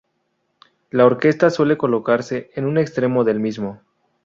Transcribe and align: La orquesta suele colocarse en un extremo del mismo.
La 0.89 1.05
orquesta 1.05 1.51
suele 1.51 1.77
colocarse 1.77 2.49
en 2.55 2.65
un 2.65 2.79
extremo 2.79 3.23
del 3.23 3.39
mismo. 3.39 3.83